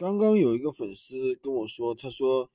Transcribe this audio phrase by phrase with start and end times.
[0.00, 2.50] 刚刚有一个粉丝跟我说，他说，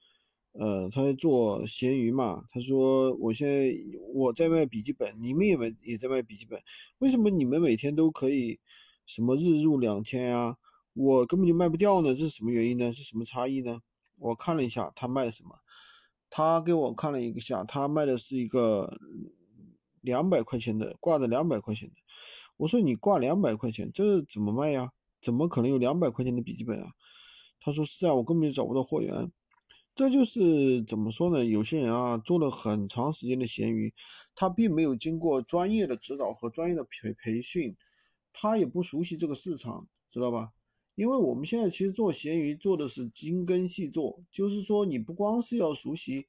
[0.53, 3.71] 呃，他在做闲鱼嘛，他说我现在
[4.15, 6.59] 我在卖笔记本，你们也卖也在卖笔记本，
[6.97, 8.59] 为什么你们每天都可以
[9.05, 10.57] 什么日入两千呀？
[10.95, 12.91] 我根本就卖不掉呢，这是什么原因呢？
[12.91, 13.81] 是什么差异呢？
[14.17, 15.59] 我看了一下他卖什么，
[16.31, 18.99] 他给我看了一个下，他卖的是一个
[20.01, 21.93] 两百块钱的，挂着两百块钱的。
[22.57, 24.93] 我说你挂两百块钱，这怎么卖呀？
[25.21, 26.93] 怎么可能有两百块钱的笔记本啊？
[27.65, 29.31] 他说是啊，我根本就找不到货源。
[29.95, 31.43] 这就是怎么说呢？
[31.43, 33.91] 有些人啊，做了很长时间的闲鱼，
[34.35, 37.75] 他并没有经过专业的指导和专业的培培训，
[38.31, 40.51] 他也不熟悉这个市场，知道吧？
[40.93, 46.27] 因为我们现在其实做闲鱼做的是精耕细作，就是说你不光是要熟悉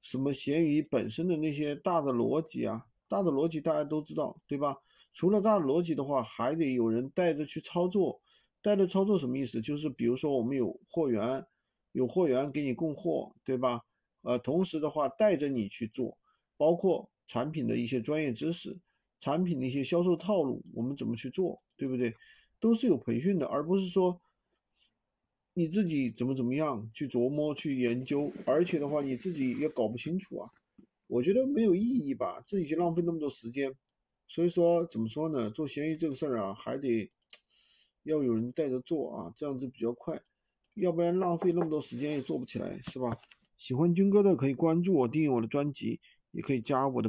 [0.00, 4.78] 什么闲鱼本身的那些大的逻辑啊，大的逻辑大家都知道，对吧？
[5.12, 8.18] 除了大的逻辑的话，还得有人带着去操作。
[8.64, 9.60] 带着操作什么意思？
[9.60, 11.44] 就是比如说我们有货源，
[11.92, 13.82] 有货源给你供货，对吧？
[14.22, 16.16] 呃，同时的话带着你去做，
[16.56, 18.80] 包括产品的一些专业知识，
[19.20, 22.14] 产品的一些销售套路，我们怎么去做，对不对？
[22.58, 24.18] 都是有培训的，而不是说
[25.52, 30.48] 你自己怎么怎么样去琢磨去研究，而且的话你自己也搞不清楚啊，
[31.06, 33.76] 我觉得没有意义吧，自己去浪费那么多时间。
[34.26, 35.50] 所以说，怎么说呢？
[35.50, 37.10] 做闲鱼这个事儿啊，还得
[38.04, 40.18] 要有人带着做啊，这样子比较快，
[40.76, 43.14] 要不然浪费那么多时间也做不起来，是吧？
[43.56, 47.02] 喜欢军哥的可以关注我，订阅我的专辑，也可以加我的。